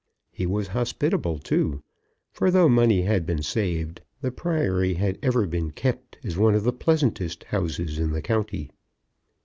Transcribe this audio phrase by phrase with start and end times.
[0.31, 1.83] He was hospitable, too;
[2.31, 6.63] for, though money had been saved, the Priory had ever been kept as one of
[6.63, 8.71] the pleasantest houses in the county.